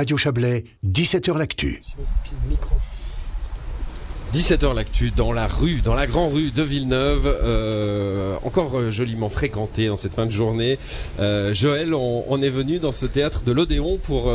Radio 0.00 0.16
Chablais, 0.16 0.64
17h 0.82 1.36
L'Actu. 1.36 1.82
17h 4.32 4.74
l'actu 4.74 5.10
dans 5.10 5.30
la 5.30 5.46
rue, 5.46 5.82
dans 5.82 5.94
la 5.94 6.06
grande 6.06 6.32
rue 6.32 6.50
de 6.50 6.62
Villeneuve, 6.62 7.26
euh, 7.26 8.34
encore 8.42 8.78
euh, 8.78 8.90
joliment 8.90 9.28
fréquentée 9.28 9.90
en 9.90 9.96
cette 9.96 10.14
fin 10.14 10.24
de 10.24 10.30
journée. 10.30 10.78
Euh, 11.18 11.52
Joël, 11.52 11.92
on, 11.92 12.40
est 12.40 12.48
venu 12.48 12.78
dans 12.78 12.92
ce 12.92 13.04
théâtre 13.04 13.42
de 13.44 13.52
l'Odéon 13.52 13.98
pour 13.98 14.32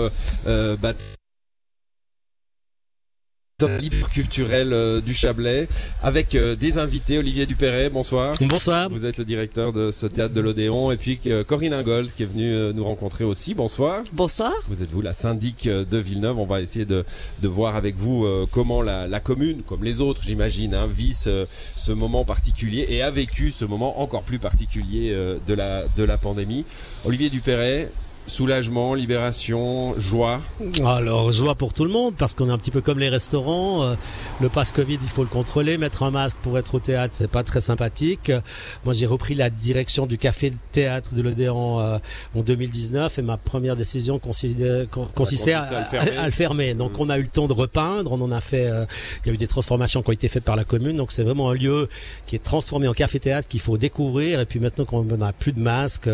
top 3.57 3.71
libre 3.79 4.09
culturel 4.09 4.73
euh, 4.73 4.99
du 4.99 5.13
Chablais 5.13 5.69
avec 6.03 6.35
euh, 6.35 6.57
des 6.57 6.77
invités. 6.77 7.17
Olivier 7.17 7.45
Dupéret, 7.45 7.89
bonsoir. 7.89 8.35
Bonsoir. 8.41 8.89
Vous 8.89 9.05
êtes 9.05 9.17
le 9.17 9.23
directeur 9.23 9.71
de 9.71 9.91
ce 9.91 10.07
théâtre 10.07 10.33
de 10.33 10.41
l'Odéon 10.41 10.91
et 10.91 10.97
puis 10.97 11.17
euh, 11.27 11.45
Corinne 11.45 11.71
Ingold 11.71 12.11
qui 12.11 12.23
est 12.23 12.25
venue 12.25 12.51
euh, 12.53 12.73
nous 12.73 12.83
rencontrer 12.83 13.23
aussi. 13.23 13.53
Bonsoir. 13.53 14.01
Bonsoir. 14.11 14.51
Vous 14.67 14.83
êtes 14.83 14.91
vous 14.91 15.01
la 15.01 15.13
syndic 15.13 15.69
de 15.69 15.97
Villeneuve. 15.97 16.37
On 16.37 16.45
va 16.45 16.59
essayer 16.59 16.83
de, 16.83 17.05
de 17.41 17.47
voir 17.47 17.77
avec 17.77 17.95
vous 17.95 18.25
euh, 18.25 18.45
comment 18.51 18.81
la, 18.81 19.07
la 19.07 19.21
commune, 19.21 19.61
comme 19.61 19.85
les 19.85 20.01
autres, 20.01 20.23
j'imagine, 20.25 20.73
hein, 20.73 20.87
vit 20.93 21.13
ce, 21.13 21.47
ce 21.77 21.93
moment 21.93 22.25
particulier 22.25 22.85
et 22.89 23.01
a 23.01 23.09
vécu 23.09 23.51
ce 23.51 23.63
moment 23.63 24.01
encore 24.01 24.23
plus 24.23 24.39
particulier 24.39 25.11
euh, 25.13 25.37
de 25.47 25.53
la 25.53 25.85
de 25.95 26.03
la 26.03 26.17
pandémie. 26.17 26.65
Olivier 27.05 27.29
Dupéret. 27.29 27.89
Soulagement, 28.27 28.95
libération, 28.95 29.93
joie. 29.99 30.41
Alors, 30.83 31.31
joie 31.31 31.53
pour 31.53 31.73
tout 31.73 31.83
le 31.85 31.91
monde, 31.91 32.15
parce 32.17 32.33
qu'on 32.33 32.49
est 32.49 32.51
un 32.51 32.57
petit 32.57 32.71
peu 32.71 32.81
comme 32.81 32.97
les 32.99 33.09
restaurants. 33.09 33.83
Euh, 33.83 33.95
Le 34.41 34.49
passe 34.49 34.71
Covid, 34.71 34.97
il 35.01 35.09
faut 35.09 35.21
le 35.21 35.29
contrôler. 35.29 35.77
Mettre 35.77 36.01
un 36.03 36.11
masque 36.11 36.37
pour 36.41 36.57
être 36.57 36.73
au 36.75 36.79
théâtre, 36.79 37.13
c'est 37.15 37.29
pas 37.29 37.43
très 37.43 37.61
sympathique. 37.61 38.29
Euh, 38.31 38.41
Moi, 38.83 38.93
j'ai 38.95 39.05
repris 39.05 39.35
la 39.35 39.49
direction 39.51 40.07
du 40.07 40.17
café 40.17 40.51
théâtre 40.71 41.13
de 41.13 41.21
l'Odéon 41.21 41.79
euh, 41.79 41.97
en 42.35 42.41
2019 42.41 43.19
et 43.19 43.21
ma 43.21 43.37
première 43.37 43.75
décision 43.75 44.17
consistait 44.17 44.69
à, 44.69 44.85
consisté 45.13 45.53
à 45.53 45.79
le 45.79 45.85
fermer. 45.85 46.17
à 46.17 46.25
le 46.25 46.31
fermer. 46.31 46.73
Donc, 46.73 46.93
Mhm. 46.93 47.01
on 47.01 47.09
a 47.09 47.17
eu 47.19 47.21
le 47.23 47.27
temps 47.29 47.47
de 47.47 47.53
repeindre. 47.53 48.11
On 48.11 48.21
en 48.21 48.31
a 48.31 48.41
fait. 48.41 48.65
euh, 48.65 48.85
il 49.23 49.27
y 49.29 49.31
a 49.31 49.33
eu 49.35 49.37
des 49.37 49.47
transformations 49.47 50.01
qui 50.01 50.09
ont 50.09 50.13
été 50.13 50.27
faites 50.29 50.43
par 50.43 50.55
la 50.55 50.63
commune. 50.63 50.97
Donc, 50.97 51.11
c'est 51.11 51.23
vraiment 51.23 51.51
un 51.51 51.55
lieu 51.55 51.87
qui 52.25 52.35
est 52.35 52.43
transformé 52.43 52.87
en 52.87 52.93
café 52.93 53.19
théâtre 53.19 53.47
qu'il 53.47 53.59
faut 53.61 53.77
découvrir. 53.77 54.39
Et 54.39 54.45
puis 54.47 54.59
maintenant 54.59 54.85
qu'on 54.85 55.03
n'a 55.03 55.31
plus 55.31 55.51
de 55.53 55.59
masques, 55.59 56.09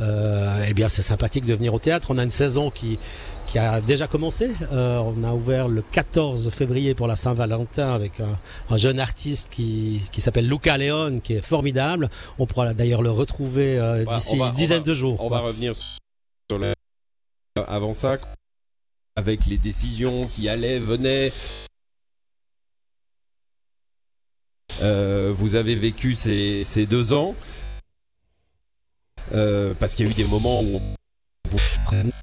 euh, 0.00 0.64
eh 0.68 0.74
bien, 0.74 0.88
c'est 0.88 1.02
sympathique 1.02 1.44
de 1.44 1.51
venir 1.54 1.72
au 1.74 1.78
théâtre. 1.78 2.08
On 2.10 2.18
a 2.18 2.22
une 2.24 2.30
saison 2.30 2.70
qui 2.70 2.98
qui 3.46 3.58
a 3.58 3.80
déjà 3.80 4.06
commencé. 4.06 4.52
Euh, 4.72 4.98
on 4.98 5.24
a 5.24 5.32
ouvert 5.32 5.68
le 5.68 5.82
14 5.82 6.48
février 6.50 6.94
pour 6.94 7.06
la 7.06 7.16
Saint-Valentin 7.16 7.92
avec 7.92 8.20
un, 8.20 8.38
un 8.70 8.76
jeune 8.78 8.98
artiste 9.00 9.48
qui, 9.50 10.00
qui 10.12 10.20
s'appelle 10.20 10.48
Luca 10.48 10.78
Leone, 10.78 11.20
qui 11.20 11.34
est 11.34 11.42
formidable. 11.42 12.08
On 12.38 12.46
pourra 12.46 12.72
d'ailleurs 12.72 13.02
le 13.02 13.10
retrouver 13.10 13.78
euh, 13.78 14.04
Bah, 14.04 14.14
d'ici 14.16 14.36
une 14.38 14.52
dizaine 14.52 14.78
va- 14.78 14.84
de 14.84 14.94
jours. 14.94 15.20
On 15.22 15.28
va 15.28 15.40
revenir 15.40 15.74
sur 15.76 16.58
le 16.58 16.72
avant 17.66 17.92
ça 17.92 18.16
avec 19.16 19.44
les 19.46 19.58
décisions 19.58 20.26
qui 20.28 20.48
allaient, 20.48 20.78
venaient. 20.78 21.32
Euh, 24.80 25.30
vous 25.34 25.54
avez 25.54 25.74
vécu 25.74 26.14
ces, 26.14 26.62
ces 26.64 26.86
deux 26.86 27.12
ans 27.12 27.34
euh, 29.32 29.74
parce 29.78 29.94
qu'il 29.94 30.06
y 30.06 30.08
a 30.08 30.12
eu 30.12 30.14
des 30.14 30.24
moments 30.24 30.60
où 30.62 30.76
on 30.76 30.80
and 31.92 32.22